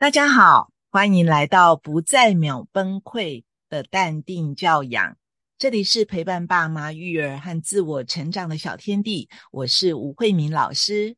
[0.00, 5.18] 大家好，欢迎来到不再秒崩溃的淡定教养。
[5.58, 9.28] 这里是陪伴爸妈育儿和自我成长的小天地。
[9.52, 11.16] 我是吴慧敏老师，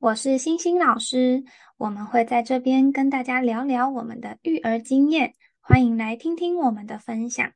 [0.00, 1.44] 我是星星老师。
[1.76, 7.52] 我们会在这边跟大家聊聊我们的育儿经验，欢迎来听听我们的分享。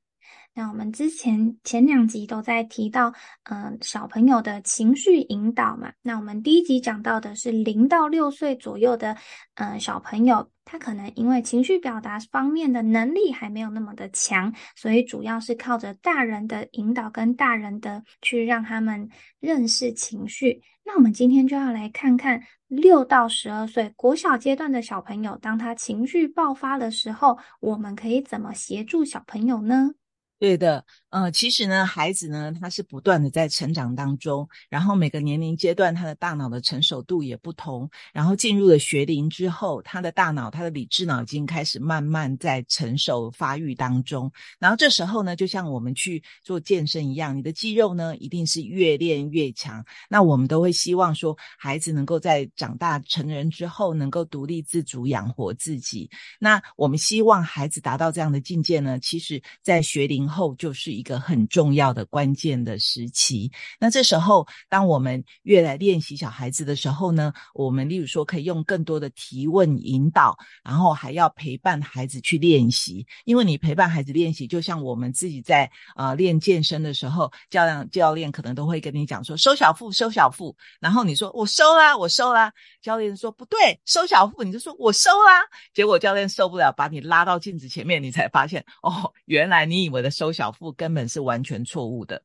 [0.54, 3.12] 那我们之前前两集都在提到，
[3.44, 5.92] 嗯，小朋友的情绪引导嘛。
[6.02, 9.16] 那我们第一集讲到的是零到六岁左右的，
[9.54, 19.08] 嗯，小朋友，他可能因为情绪表达方面的能力还没有那么的强，所以主要是靠着大人的引导跟大人的去让他们
[19.40, 20.60] 认识情绪。
[20.84, 29.92] 那我们今天就要来看看六到十二岁国小阶段的小朋友，当他情绪爆发的时候，我们可以怎么协助小朋友呢？
[30.38, 49.84] 对的，呃，其实呢，孩子呢，他是不断的在成长当中，然后每个年龄阶段他的大脑的成熟度也不同，然后进入了学龄之后，他的大脑，他的理智脑已经开始慢慢在成熟发育当中，然后这时候呢，就像我们去做健身一样，你的肌肉呢，一定是越练越强。
[50.08, 56.10] 那我们都会希望说，孩子能够在长大成人之后，能够独立自主养活自己。
[56.38, 60.18] 那我们希望孩子达到这样的境界呢，其实在学龄。
[60.28, 63.50] 后就是一个很重要的关键的时期。
[63.78, 73.06] 那这时候，当我们越来练习小孩子的时候呢，我们例如说可以用更多的提问引导，然后还要陪伴孩子去练习。
[73.24, 80.54] 因为你陪伴孩子练习，就像我们自己在呃练健身的时候，教练教练可能都会跟你讲说收小腹，收小腹。
[80.80, 82.52] 然后你说我收啦，我收啦。
[82.82, 85.46] 教练说不对，收小腹，你就说我收啦。
[85.72, 90.08] 结果教练受不了，把你拉到镜子前面，你才发现哦，原来你以为的。
[90.18, 92.22] 收小腹跟根本是完全错误的，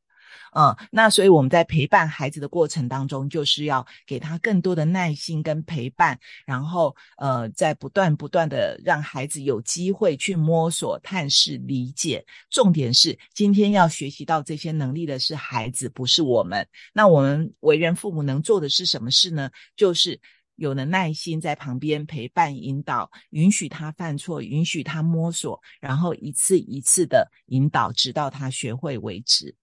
[0.56, 12.26] 嗯，那所以我们在陪伴孩子的过程当中，就是要给他更多的耐心跟陪伴，然后呃，在不断不断的让孩子有机会去摸索、探视、理解。
[12.50, 16.66] 重点是今天要学习到这些能力的是孩子，不是我们。
[16.94, 19.52] 那我们为人父母能做的是什么事呢？
[19.76, 20.18] 就是。
[20.56, 29.56] 有了耐心在旁边陪伴引导，允许他犯错，允许他摸索，然后一次一次的引导，直到他学会为止。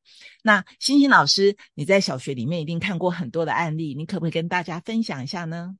[0.42, 5.76] 那星星老师，你在小学里面一定看过很多的案例，你可不可以跟大家分享一下呢？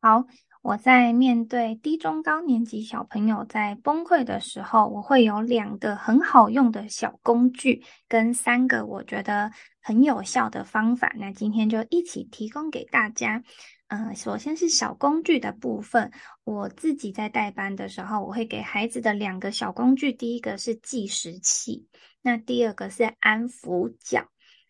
[0.00, 0.24] 好，
[0.62, 11.12] 我在面对低中高年级小朋友在崩溃的时候，我会有两个很好用的小工具，跟三个我觉得很有效的方法。
[11.16, 13.42] 那今天就一起提供给大家。
[13.88, 16.10] 嗯，首先是小工具的部分。
[16.42, 21.86] 我自己在带班的时候，我会给孩子的两个小工具，第一个是计时器，
[22.20, 24.26] 那第二个是安抚角。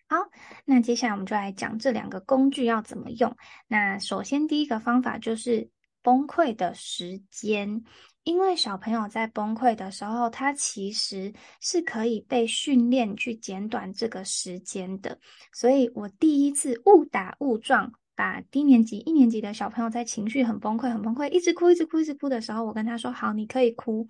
[0.06, 0.18] 好，
[0.66, 3.34] 那接下来我们就来讲这两个工具要怎么用。
[3.68, 5.70] 那首先第一个方法就是
[6.02, 7.82] 崩溃的时间，
[8.22, 15.18] 因为小朋友在崩溃的时候，他其实是可以被训练去减短这个时间的。
[15.54, 17.94] 所以我第一次误打误撞。
[18.16, 24.08] 把低年级一年级的小朋友在情绪很崩溃、很崩溃，一直哭、一直哭、一直哭的时候，我跟他说：“好，你可以哭，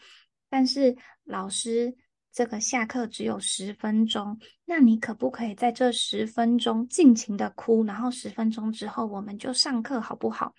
[0.49, 1.95] 但是老师
[2.33, 7.85] 这个下课只有十分钟，那你可不可以在这十分钟尽情的哭？
[7.85, 10.55] 然后十分钟之后我们就上课，好不好？”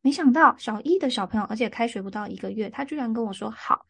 [0.00, 3.84] 没想到小一的小朋友，而且开学不到一个月，他居然跟我说：“好。”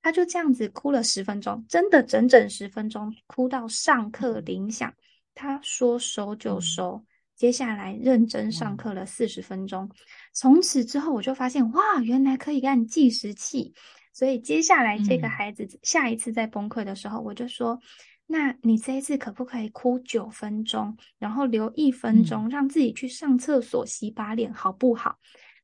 [0.00, 4.94] 他就这样子哭了十分钟，真的整整十分钟，哭到上课铃响，
[5.34, 7.04] 他说收就收。
[7.38, 9.88] 接下来认真上课了四十分钟，
[10.34, 13.72] 从此之后我就发现，哇，原来可以按计时器。
[14.12, 17.78] 所以接下来这个孩子下一次在崩溃的时候，我就说，
[18.26, 25.16] 那你这一次可不可以哭九分钟，然后留一分钟让自己去上厕所洗把脸，好不好？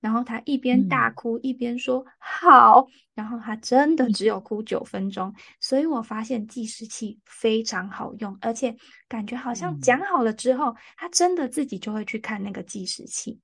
[0.05, 8.77] 然后他一边大哭一边说好，然后他真的只有哭九分钟，所以我发现计时器非常好用，而且
[9.09, 13.41] 感觉好像讲好了之后，他真的自己就会去看那个计时器。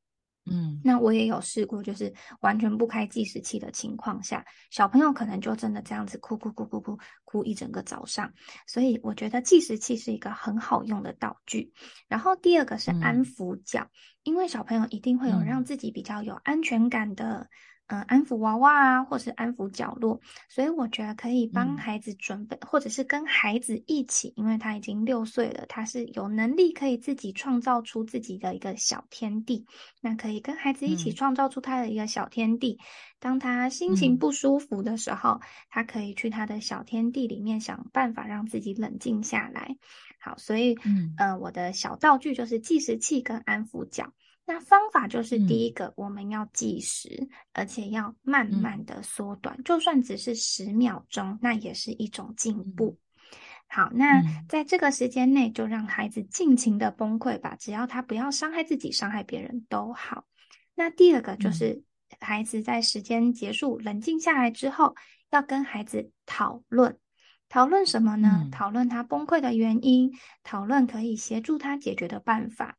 [0.50, 8.32] 嗯，那我也有试过，就是完全不开计时器的情况下，小朋友可能就真的这样子哭哭哭哭哭哭一整个早上。
[8.66, 11.72] 所以我觉得计时器是一个很好用的道具。
[12.08, 13.88] 然后第二个是安抚角，
[14.24, 17.48] 因为小朋友一定会有让自己比较有安全感的。
[17.92, 29.66] 嗯，安抚娃娃啊，或是安抚角落，所以我觉得可以帮孩子准备，或者是跟孩子一起，因为他已经六岁了，他是有能力可以自己创造出自己的一个小天地。
[30.00, 32.78] 那可以跟孩子一起创造出他的一个小天地。
[33.18, 39.76] 当他心情不舒服的时候，他可以去他的小天地里面想办法让自己冷静下来。
[40.20, 44.12] 好，所以嗯，呃，我的小道具就是计时器跟安抚角。
[44.52, 52.98] 那方法就是第一个，我们要计时，而且要慢慢的缩短，就算只是十秒钟，那也是一种进步。
[53.68, 60.24] 好，那在这个时间内，就让孩子尽情的崩溃吧，只要他不要伤害自己、伤害别人都好。
[60.74, 61.84] 那第二个就是，
[62.18, 64.96] 孩子在时间结束、冷静下来之后，
[65.30, 66.98] 要跟孩子讨论，
[67.48, 68.48] 讨论什么呢？
[68.50, 70.10] 讨论他崩溃的原因，
[70.42, 72.78] 讨论可以协助他解决的办法。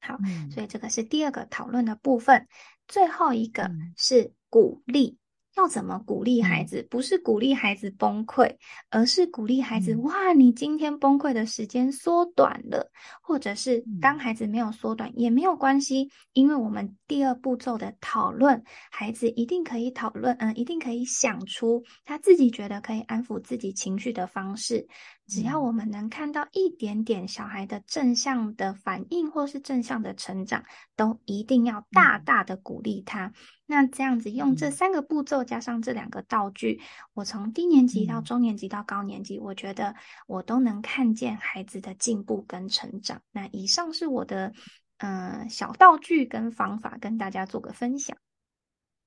[0.00, 0.18] 好，
[0.50, 2.46] 所以这个是第二个讨论的部分。
[2.86, 5.18] 最后一个是鼓励。
[5.58, 6.86] 要怎么鼓励孩子？
[6.88, 8.56] 不是鼓励孩子崩溃，
[8.90, 9.94] 而是鼓励孩子。
[9.96, 12.88] 哇，你今天崩溃的时间缩短了，
[13.20, 18.62] 或者是当孩子没有缩短也没有关系，因为我们第二步骤的讨论，
[18.92, 24.86] 孩子一定可以讨论，嗯，一定可以想出他自己觉得可以安抚自己情绪的方式。
[25.26, 30.64] 只要我们能看到一点点小孩的正向的反应，或是正向的成长，
[30.96, 33.32] 都一定要大大的鼓励他。
[33.70, 36.80] 那这样子用这三个步骤加上这两个道具，
[37.12, 39.94] 我从低年级到中年级到高年级，我觉得
[40.26, 43.20] 我都能看见孩子的进步跟成长。
[43.30, 44.54] 那以上是我的
[44.96, 48.16] 嗯小道具跟方法，跟大家做个分享。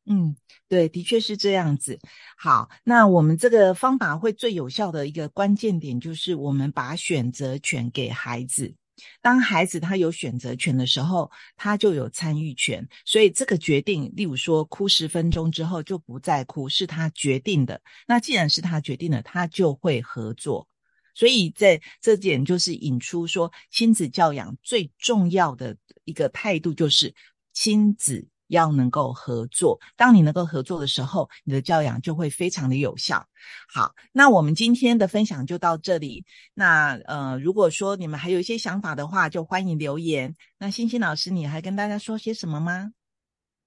[0.05, 0.35] 嗯，
[0.67, 1.99] 对，的确是这样子。
[2.37, 8.75] 好，那我们这个方法会最有效的一个关键点，就是我们把选择权给孩子。
[9.21, 12.87] 当孩子他有选择权的时候，他就有参与权。
[13.05, 17.81] 所以这个决定，例如说哭十分钟之后就不再哭，是他决定的。
[18.07, 20.67] 那既然是他决定的，他就会合作。
[21.13, 25.75] 所以在这点就是引出说，亲子教养最重要的
[26.05, 27.13] 一个态度就是
[27.53, 28.27] 亲子。
[28.51, 33.25] 要能够合作，当你能够合作的时候，你的教养就会非常的有效。
[33.73, 36.25] 好，那我们今天的分享就到这里。
[36.53, 40.35] 那呃，如果说你们还有一些想法的话，就欢迎留言。
[40.59, 42.91] 那欣欣老师，你还跟大家说些什么吗？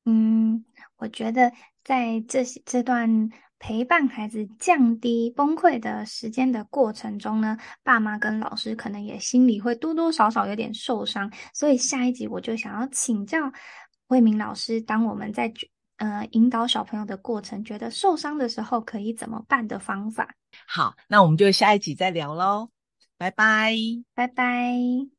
[0.04, 0.64] 嗯，
[0.98, 1.50] 我觉得
[1.82, 11.32] 在这这段陪伴孩子降低崩溃的时间的过程中呢，爸妈跟老师可能也心里会多多少少有点受伤。
[11.54, 13.50] 所以下一集我就想要请教。
[14.06, 15.52] 慧明老师，当我们在
[15.96, 20.28] 呃引导小朋友的过程觉得受伤的时候，可以怎么办的方法？
[20.66, 22.70] 好，那我们就下一集再聊喽，
[23.16, 23.74] 拜拜，
[24.14, 25.13] 拜拜。